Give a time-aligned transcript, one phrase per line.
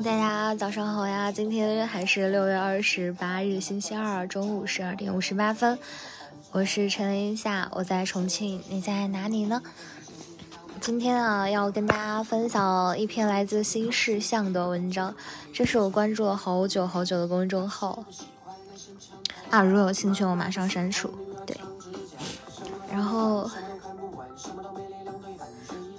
[0.00, 1.32] 大家早上好呀！
[1.32, 5.76] 今天还是六月二十八日，星期二，中午十二点五十八分。
[6.52, 9.60] 我是陈林夏，我在重庆，你在哪里呢？
[10.80, 15.12] 今天啊，要跟大家分享一篇来自新事项的文章，
[15.52, 18.04] 这是我关注了好久好久的公众号
[19.50, 19.60] 啊。
[19.62, 21.12] 如果有兴趣，我马上删除。
[21.44, 21.56] 对，
[22.88, 23.50] 然后。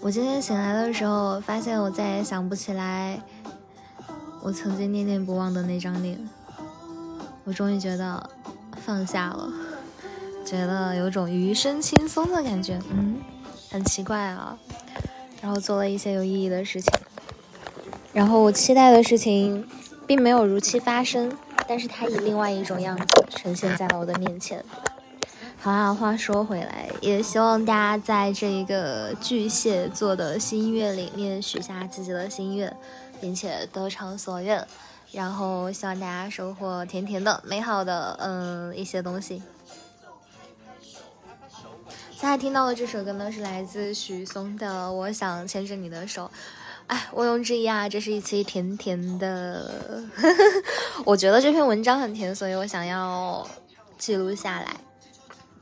[0.02, 3.22] 我今天醒来的时候，发现我再也想不起来
[4.42, 6.18] 我曾经念念不忘的那张脸。
[7.44, 8.30] 我终于觉得
[8.86, 9.52] 放下了，
[10.46, 12.80] 觉得有种余生轻松的感觉。
[12.92, 13.18] 嗯，
[13.72, 14.58] 很奇怪啊。
[15.42, 16.92] 然后做了一些有意义的事情，
[18.12, 19.66] 然后我期待的事情
[20.06, 21.32] 并没有如期发生，
[21.66, 24.64] 但是它以另外一种样子呈现在了我的面前。
[25.62, 32.76] 好啊，话说回来，也希望大家在这一个巨蟹座的新月里面许下自己的心愿，
[33.22, 34.68] 并且得偿所愿，
[35.12, 39.42] 然后希望大家收获甜甜的、美好的，嗯，一些东西。
[42.12, 46.26] 现在听到的这首歌呢，是来自许嵩的《我想牵着你的手》。
[46.88, 50.04] 哎，毋庸置疑啊，这是一期甜甜的。
[51.06, 53.48] 我觉得这篇文章很甜，所以我想要
[53.98, 54.76] 记录下来。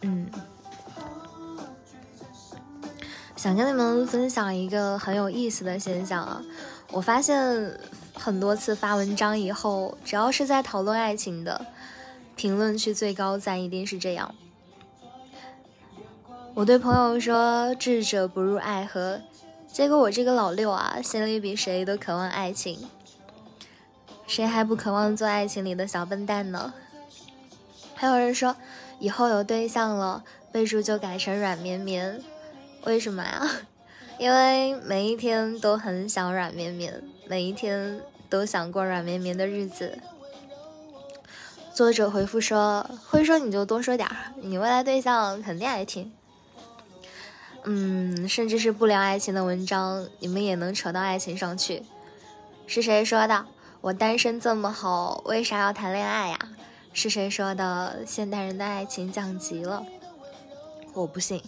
[0.02, 0.28] 嗯，
[3.36, 6.42] 想跟你们分享一个很有意思的现象啊！
[6.92, 7.78] 我发现
[8.14, 11.66] 很多次发文章以后，只要是在讨论爱情的，
[12.36, 14.34] 评论区最高赞一定是这样。
[16.54, 19.22] 我对朋友说“智者不入爱河”，
[19.72, 22.88] 结果我这个老六啊，心里比谁都渴望爱情。
[24.26, 26.74] 谁还不渴望做爱情里的小笨蛋呢？
[27.96, 28.56] 还有人说。
[29.00, 32.20] 以后有对象了，备注就改成软绵绵。
[32.86, 33.48] 为什么呀？
[34.20, 40.00] 因为每一天都很想软绵绵，每一天都想过软绵绵的日子。
[41.74, 46.12] 作者回复说：“会说你就多说点儿，你未来对象肯定爱听。”
[47.66, 51.84] 嗯，甚至是不聊爱情的文章，你们也能扯到爱情上去。
[52.66, 53.46] 是谁说的？
[53.82, 56.40] 我单身这么好，为啥要谈恋爱呀？
[56.92, 58.00] 是谁说的？
[58.08, 59.86] 现代人的爱情降级了？
[60.94, 61.44] 我不信。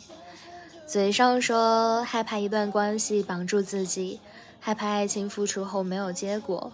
[0.90, 4.20] 嘴上说害怕一段关系绑住自己，
[4.60, 6.72] 害怕爱情付出后没有结果，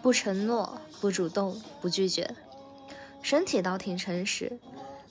[0.00, 2.34] 不承诺，不主动，不拒绝。
[3.20, 4.58] 身体倒挺诚实，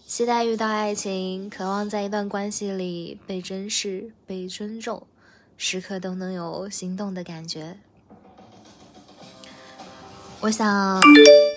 [0.08, 5.06] 期待遇到爱情，渴望在一段关系里被珍视、被尊重，
[5.56, 7.78] 时刻都能有心动的感觉。
[10.40, 11.00] 我想，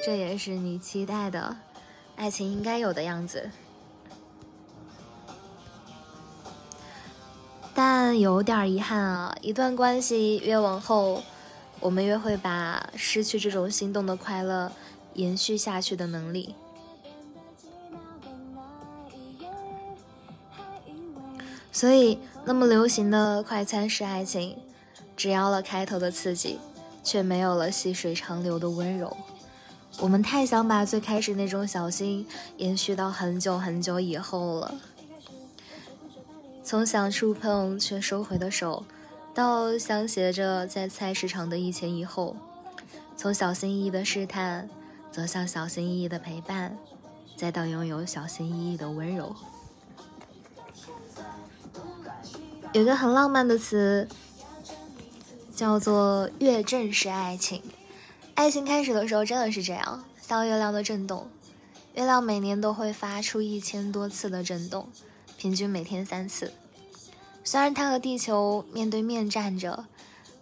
[0.04, 1.56] 这也是你期待的
[2.16, 3.50] 爱情应该有的样子。
[7.82, 11.22] 但有点遗憾啊，一段关系越往后，
[11.80, 14.70] 我们越会把失去这种心动的快乐
[15.14, 16.54] 延续下去的能力。
[21.72, 24.58] 所以，那么流行的快餐式爱情，
[25.16, 26.58] 只要了开头的刺激。
[27.02, 29.16] 却没有了细水长流的温柔。
[30.00, 32.26] 我们太想把最开始那种小心
[32.58, 34.74] 延续到很久很久以后了。
[36.70, 38.84] 从想触碰却收回的手，
[39.34, 42.36] 到相携着在菜市场的一前一后；
[43.16, 44.68] 从小心翼翼的试探，
[45.10, 46.78] 走向小心翼翼的陪伴，
[47.36, 49.34] 再到拥有小心翼翼的温柔。
[52.72, 54.06] 有个很浪漫的词。
[55.52, 57.60] 叫做月正式爱情，
[58.36, 61.26] 爱情开始的时候真的是这样，像月亮的震动。
[61.94, 64.88] 月亮每年都会发出一千多次的震动，
[65.40, 66.52] 平均每天三次。
[67.42, 69.86] 虽然他和地球面对面站着，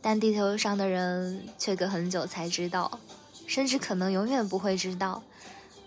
[0.02, 2.98] 但地球上的人却隔很久才知道，
[3.46, 5.22] 甚至可能永远不会知道。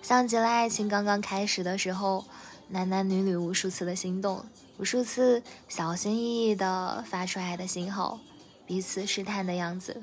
[0.01, 2.23] 像极了爱情刚刚开始的时候，
[2.69, 4.45] 男男女女无数次的心动，
[4.77, 8.17] 无数次小心翼翼地发出爱的信号。
[8.65, 10.01] 彼此试探的样子。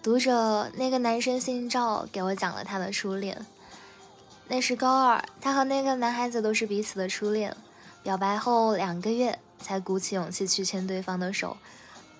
[0.00, 3.44] 读者，那个男生姓赵，给我讲了他的初恋。
[4.48, 7.54] 那是高二，他和那个男孩子都是彼此的初恋。
[8.02, 11.58] 表白后两个月，才鼓起勇气去牵对方的手。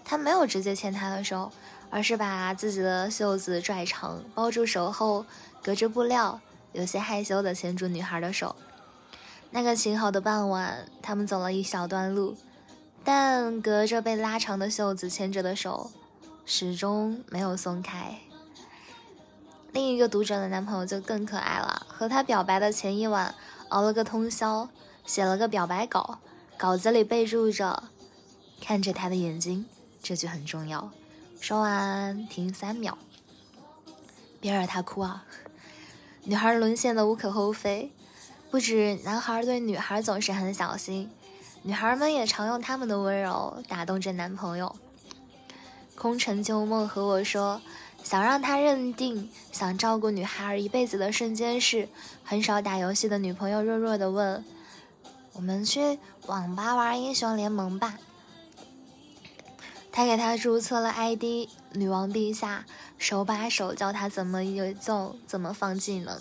[0.04, 1.50] 他没有直接牵她的手，
[1.88, 5.24] 而是把自己的袖子拽长，包住手后，
[5.62, 6.38] 隔着布料，
[6.72, 8.54] 有些害羞地牵住女孩的手。
[9.50, 12.36] 那个晴好的傍晚，他们走了一小段路。
[13.04, 15.90] 但隔着被拉长的袖子牵着的手，
[16.44, 18.18] 始终没有松开。
[19.72, 23.34] 另一个读者的男朋友就更可爱了，和他表白的前一晚，
[23.68, 24.68] 熬了个通宵，
[25.04, 26.18] 写了个表白稿，
[26.56, 27.84] 稿子里备注着
[28.60, 29.66] ：“看着他的眼睛，
[30.02, 30.90] 这句很重要。
[31.38, 32.96] 说完停三秒，
[34.40, 35.24] 别惹他哭啊！
[36.24, 37.92] 女孩沦陷的无可厚非，
[38.50, 41.10] 不止男孩对女孩总是很小心，
[41.62, 44.74] 女孩们也常用他们的温柔打动着男朋友。
[45.94, 47.60] 空城旧梦和我说，
[48.02, 51.88] 想让他认定想照顾女孩一辈子的瞬间是
[52.24, 54.42] 很少打游戏的女朋友弱弱的问
[55.34, 57.98] ：“我们去网吧玩英雄联盟吧。”
[59.92, 62.64] 他给他注册了 ID“ 女王陛下”，
[62.96, 66.18] 手把手教他怎么游走，怎么放技能。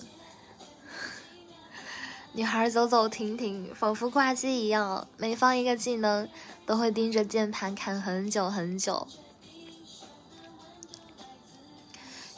[2.33, 6.27] 女孩走走停停，仿佛挂机一样，每放一个技能，
[6.65, 9.07] 都会盯着键盘看很久很久。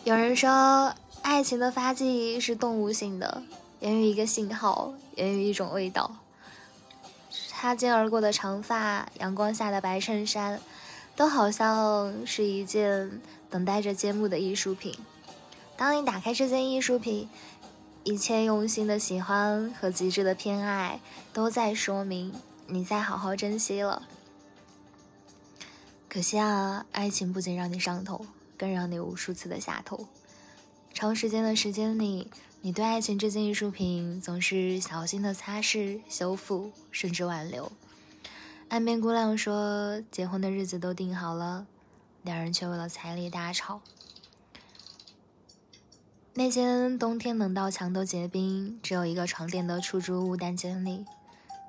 [0.10, 3.44] 有人说，爱情的发迹是动物性的，
[3.80, 6.16] 源于一个信号，源于一种味道。
[7.30, 10.60] 擦肩而过的长发，阳光下的白衬衫。
[11.16, 13.22] 都好像是一件
[13.52, 14.98] 等待着揭幕的艺术品。
[15.78, 17.30] 当你打开这件艺术品，
[18.04, 21.00] 一切用心的喜欢和极致的偏爱，
[21.32, 22.34] 都在说明
[22.66, 24.02] 你在好好珍惜了。
[26.08, 28.26] 可惜啊，爱情不仅让你上头，
[28.60, 30.08] 更让你无数次的下头。
[30.94, 32.30] 长时间的时间里，
[32.62, 37.72] 你对爱情这件艺术品总是小心的擦拭、修复，甚至挽留。
[38.68, 41.66] 岸边姑娘说：“结婚的日子都定好了，
[42.24, 43.82] 两人却为了彩礼大吵。
[46.34, 51.06] 那间冬天冷到墙都结冰、只有一个床垫的出租屋单间里，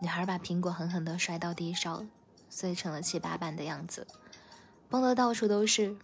[0.00, 2.08] 女孩把苹果狠狠地摔到地上，
[2.50, 4.06] 碎成了七八瓣的样子，
[4.88, 5.96] 崩得到处都是。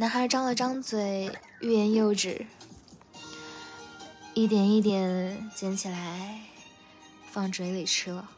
[0.00, 1.30] 男孩张了张嘴，
[1.60, 2.46] 欲言又止，
[4.32, 6.40] 一点一点捡起来，
[7.30, 8.30] 放嘴里吃了。”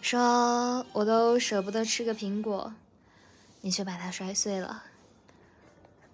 [0.00, 2.72] 说我都舍不得吃个苹果，
[3.60, 4.84] 你却把它摔碎了。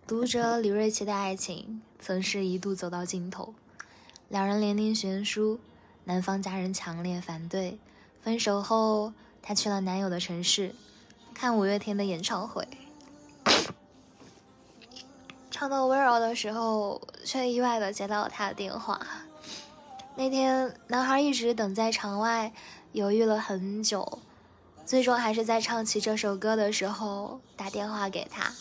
[0.08, 3.54] 读者李瑞奇的爱情曾是一度走到尽头，
[4.28, 5.60] 两人年龄悬殊，
[6.02, 7.78] 男方家人强烈反对。
[8.20, 10.74] 分手后，她去了男友的城市，
[11.34, 12.66] 看五月天的演唱会。
[15.50, 19.00] 唱到温柔的时候，却意外的接到了他的电话。
[20.16, 22.52] 那天，男孩一直等在场外。
[22.92, 24.18] 犹豫了很久，
[24.84, 28.52] 最终还是在唱起这首歌的时候打电话给他。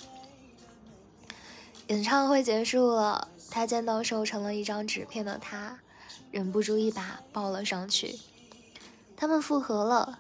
[1.88, 5.80] 演唱会结束了，他见到瘦成了一张纸片的他，
[6.30, 8.20] 忍不住一把抱了上去。
[9.18, 10.20] 他们复合了。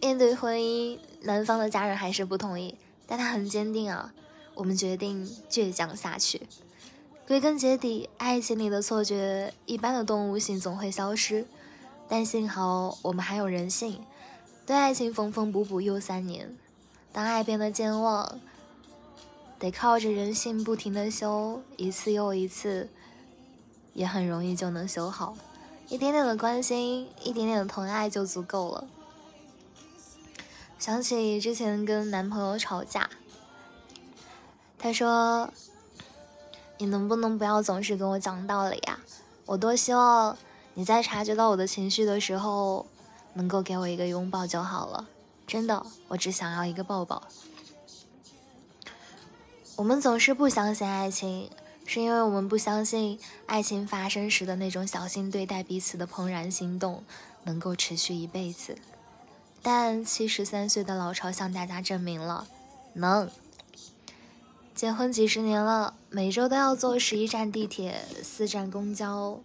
[0.00, 4.12] 面对婚姻，男方的家人还是不同意，但他很坚定啊。
[4.54, 6.42] 我们决定倔强下去。
[7.26, 11.46] 归根结底，爱情里的错觉，一般的动物性总会消失。
[12.08, 14.00] 但幸好我们还有人性，
[14.64, 16.56] 对爱情缝缝补补又三年。
[17.12, 18.40] 当爱变得健忘，
[19.58, 22.88] 得靠着人性不停的修，一次又一次，
[23.94, 25.36] 也很容易就能修好。
[25.88, 28.86] 一点点的关心，一点点的疼爱就足够了。
[30.78, 33.10] 想起之前跟男朋友吵架，
[34.78, 35.52] 他说
[36.78, 39.00] ：“你能不能不要总是跟我讲道理呀？
[39.46, 40.36] 我多希望。”
[40.74, 42.86] 你在察觉到我的情绪的时候，
[43.34, 45.08] 能够给我一个拥抱就好了。
[45.44, 47.24] 真的，我只想要一个抱抱。
[49.74, 51.50] 我们总是不相信爱情，
[51.84, 57.02] 是因为我们不相信爱情发生时的那种小心对待彼此的怦然心动
[57.42, 58.78] 能够持续一辈子。
[59.70, 62.46] 但七十三岁的老巢向大家证明了，
[62.94, 63.28] 能。
[64.74, 69.38] 结婚几十年了，每周都要坐十一站地铁，四站公交。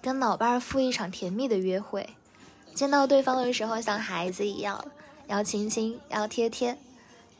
[0.00, 2.10] 跟老伴儿赴一场甜蜜的约会，
[2.72, 4.86] 见到对方的时候像孩子一样，
[5.26, 6.78] 要亲亲，要贴贴，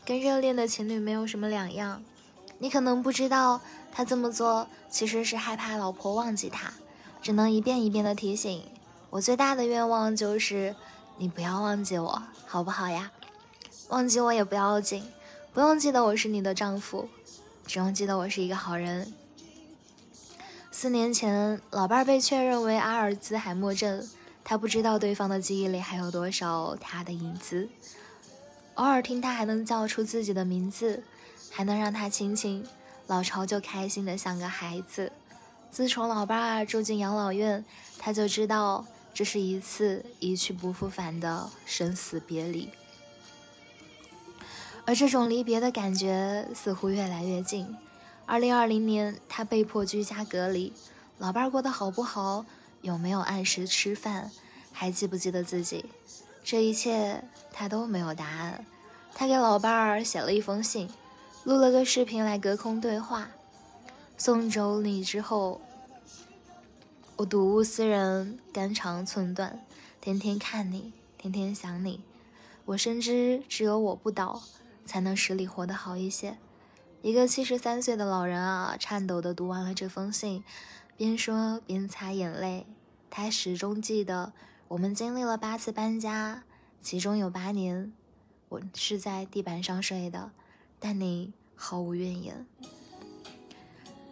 [0.04, 2.02] 跟热恋的情侣没有什么两样。
[2.58, 3.60] 你可能不知道，
[3.92, 6.72] 他这么做其实是害怕老婆忘记他，
[7.26, 8.62] 只能一遍一遍的提醒。
[9.11, 10.76] 我最大的愿望就是
[11.18, 13.11] 你不要忘记我，好不好呀？
[13.88, 15.02] 忘记我也不要紧，
[15.52, 17.09] 不用记得我是你的丈夫，
[17.66, 19.12] 只用记得我是一个好人。
[20.71, 24.09] 四年前，老伴儿被确认为阿尔兹海默症，
[24.45, 27.68] 他不知道对方的记忆里还有多少他的影子。
[28.75, 31.02] 偶尔听他还能叫出自己的名字，
[31.50, 32.64] 还能让他亲亲，
[33.09, 35.11] 老巢就开心的像个孩子。
[35.70, 37.64] 自从老伴儿住进养老院，
[37.99, 42.70] 他就知道这是一次一去不复返的生死别离。
[44.87, 47.76] 而这种离别的感觉似乎越来越近。
[48.25, 50.73] 二零二零年，他被迫居家隔离，
[51.18, 52.46] 老伴儿过得好不好，
[52.82, 54.30] 有没有按时吃饭，
[54.73, 55.85] 还记不记得自己，
[56.42, 58.64] 这一切他都没有答案。
[59.14, 60.88] 他给老伴儿写了一封信，
[61.44, 63.28] 录了个视频来隔空对话。
[64.18, 65.61] 送走你之后，
[67.16, 69.61] 我睹物思人，肝肠寸断，
[70.00, 72.00] 天天看你，天天想你。
[72.64, 74.42] 我深知只有我不倒，
[74.87, 76.38] 才能使你活得好一些。
[77.02, 80.42] 一个七十三岁的老人啊，颤抖地读完了这封信，
[80.96, 82.66] 边说边擦眼泪。
[83.11, 84.32] 他始终记得，
[84.68, 86.42] 我们经历了八次搬家，
[86.80, 87.92] 其中有八年，
[88.49, 90.32] 我是在地板上睡的，
[90.80, 92.46] 但你毫无怨言。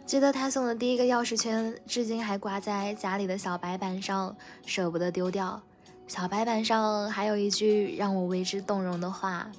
[0.07, 5.61] 记得他送的第一个钥匙圈，至今还挂在家里的小白板上，舍不得丢掉。
[6.07, 9.51] 小白板上还有一句让我为之动容的话：“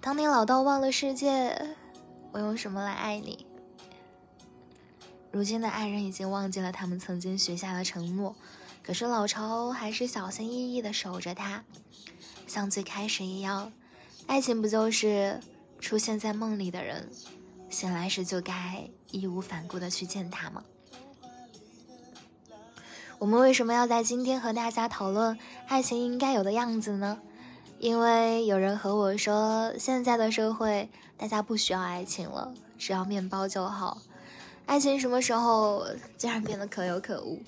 [0.00, 1.76] 当你老到忘了世界，
[2.30, 3.44] 我用什么来爱你？”
[5.32, 8.36] 如今的爱人已经忘记了他们曾经许下的承诺，
[8.82, 11.64] 可是老巢还是小心翼翼地守着他，
[12.46, 13.72] 像最开始一样。
[14.28, 15.40] 爱情不就是
[15.80, 17.10] 出现在梦里的人？
[17.70, 20.62] 醒来时就该义无反顾地去见他吗？
[23.18, 27.20] 我们为什么要在今天和大家讨论爱情应该有的样子呢？
[27.78, 33.98] 因为有人和我说，现在的社会大家不需要爱情了，只要面包就好。
[34.66, 37.40] 爱情什么时候竟然变得可有可无？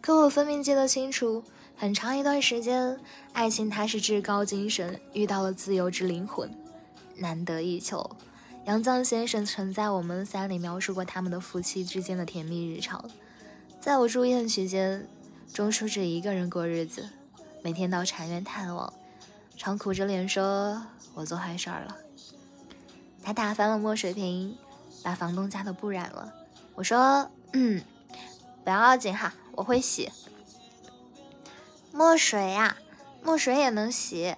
[0.00, 1.42] 可我分明记得清楚，
[1.76, 2.98] 很长一段时间，
[3.32, 6.50] 爱情它是至高精神遇到了自由之灵魂。
[7.18, 8.16] 难得一求，
[8.64, 13.08] 杨绛先生曾在《我们三》里描述过他们的夫妻之间的甜蜜日常。
[13.80, 15.06] 在我住院期间，
[15.52, 17.08] 钟书只一个人过日子，
[17.62, 18.92] 每天到禅院探望，
[19.56, 20.82] 常苦着脸说
[21.14, 21.96] ：“我做坏事儿了。”
[23.22, 24.56] 他打翻了墨水瓶，
[25.02, 26.32] 把房东家的布染了。
[26.74, 27.82] 我说：“嗯，
[28.64, 30.10] 不要紧哈，我会洗。”
[31.92, 32.76] 墨水呀，
[33.22, 34.34] 墨水也能洗，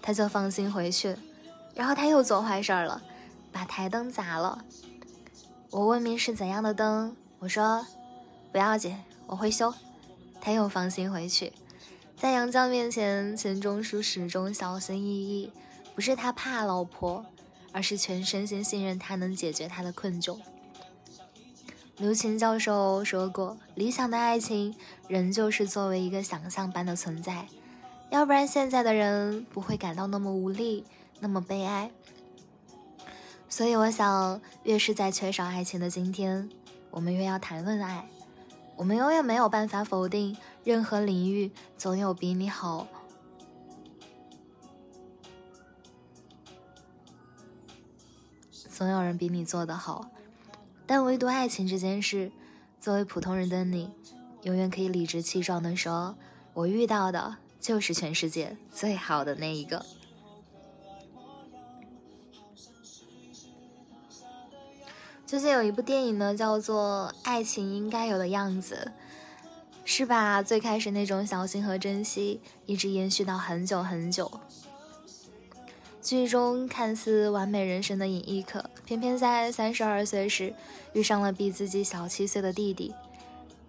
[0.00, 1.16] 他就放心回去。
[1.78, 3.00] 然后他又做坏事了，
[3.52, 4.64] 把台灯砸了。
[5.70, 7.86] 我问明是怎样的灯，我说
[8.50, 9.72] 不要紧，我会修。
[10.40, 11.52] 他又放心回去。
[12.16, 15.52] 在杨绛面前，钱钟书始终小心翼翼，
[15.94, 17.24] 不是他怕老婆，
[17.70, 20.36] 而是全身心信任他能解决他的困窘。
[21.98, 24.74] 刘擎教授说过，理想的爱情
[25.06, 27.46] 仍旧是作为一个想象般的存在，
[28.10, 30.84] 要不然现在的人不会感到那么无力。
[31.20, 31.90] 那么悲哀，
[33.48, 36.48] 所以我想，越是在缺少爱情的今天，
[36.90, 38.08] 我们越要谈论爱。
[38.76, 42.86] 我们永远没有办法否定，任何领域总有比你好，
[48.70, 50.08] 总有人比你做得好。
[50.86, 52.30] 但唯独爱情这件事，
[52.80, 53.90] 作为普通人的你，
[54.42, 56.16] 永远可以理直气壮地说
[56.54, 59.84] ：“我遇到的就是全世界最好的那一个。”
[65.28, 68.90] 最近有一部电影呢，叫做《爱情应该有的样子》，
[69.84, 74.40] 是把最开始那种小心和珍惜，一直延续到很久很久。
[76.00, 80.54] 剧中看似完美人生的尹亦可，偏偏在三十二岁时
[80.94, 82.94] 遇上了比自己小七岁的弟弟。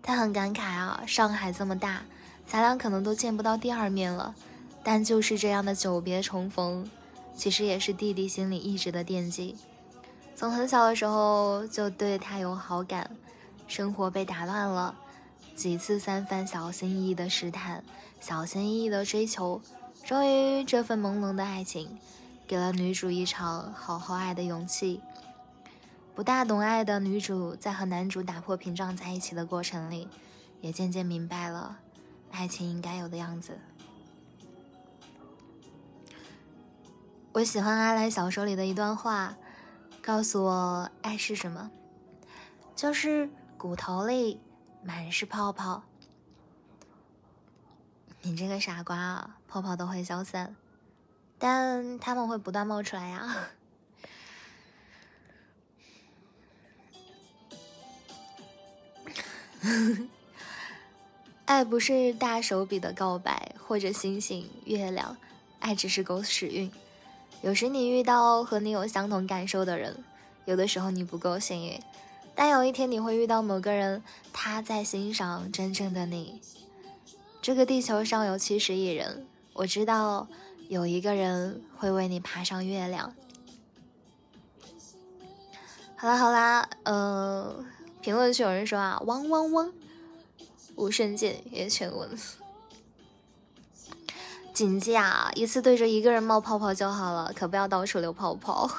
[0.01, 2.06] 他很感慨啊，上海这么大，
[2.48, 4.34] 咱俩可能都见不到第二面了。
[4.82, 6.89] 但就是这样的久别重逢，
[7.36, 9.58] 其实也是弟弟心里一直的惦记。
[10.39, 13.12] 从很小的时候就对他有好感，
[13.67, 14.96] 生活被打乱了，
[15.53, 17.84] 几次三番小心翼翼的试探，
[18.22, 19.62] 小心翼翼的追求，
[20.05, 22.00] 终于这份朦胧的爱情，
[22.48, 25.01] 给了女主一场好好爱的勇气。
[26.15, 30.08] 不大懂爱的女主，在和男主打破屏障在一起的过程里，
[30.62, 31.79] 也渐渐明白了
[32.31, 33.60] 爱情应该有的样子。
[37.34, 39.36] 我喜欢阿来小说里的一段话。
[40.01, 41.70] 告诉我，爱是什么？
[42.75, 44.39] 就是骨头里
[44.84, 45.84] 满是泡泡。
[48.22, 49.38] 你这个傻瓜啊！
[49.48, 50.56] 泡泡都会消散，
[51.38, 53.50] 但他们会不断冒出来呀。
[61.46, 65.18] 爱不是大手笔的告白，或者星星、月亮，
[65.60, 66.72] 爱只是狗屎运。
[67.41, 70.03] 有时你遇到和你有相同感受的人，
[70.46, 71.81] 有的时候你不够幸运，
[72.36, 74.03] 但有一天你会遇到某个人，
[74.34, 76.41] 他在欣赏真正的你。
[77.41, 80.27] 这个地球上有七十亿人，我知道
[80.67, 83.15] 有一个人会为你爬上月亮。
[85.96, 87.65] 好啦好啦，呃，
[88.01, 89.74] 评论区有人说啊，汪汪汪，
[90.75, 92.10] 无声键也全文。
[94.60, 98.70] 谨记啊，一次对着一个人冒泡泡就好了，可不要到处留泡泡。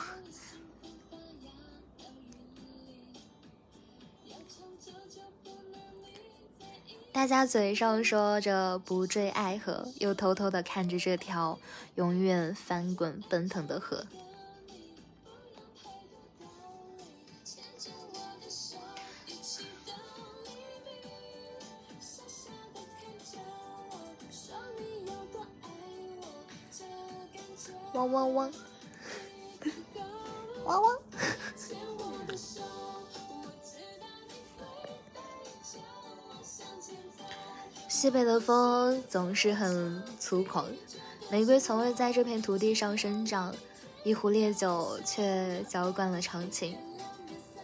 [7.11, 11.59] 大家嘴上说着不坠爱河，又偷偷的看着这条
[11.95, 14.05] 永远翻滚奔腾的河。
[28.01, 28.53] 汪汪汪，
[30.65, 30.99] 汪汪。
[37.89, 40.65] 西北的风总是很粗犷，
[41.31, 43.55] 玫瑰从未在这片土地上生长，
[44.03, 46.79] 一壶烈酒却浇灌了长情。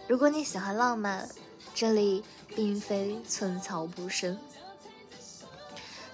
[0.06, 1.26] 如果你喜欢浪漫，
[1.74, 2.22] 这里
[2.54, 4.38] 并非寸草不生。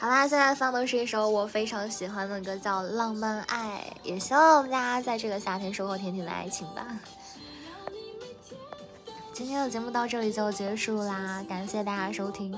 [0.03, 6.85] 好啦，现在放的是一首我非常喜欢的歌，叫《浪漫爱》，也希望我们大家在这个夏天收获甜甜的爱情吧。
[9.33, 12.53] 今天的节目到这里就结束啦，感谢大家收听。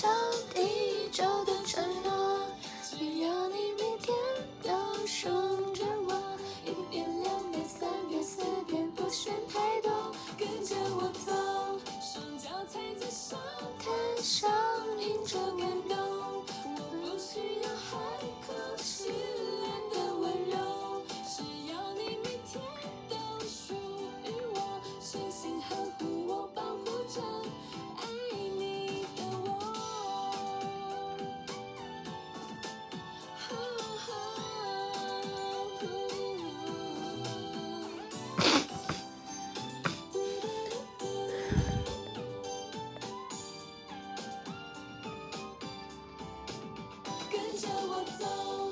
[0.00, 0.67] 好
[47.68, 48.67] 啦，我们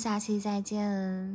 [0.00, 1.29] 下期再见。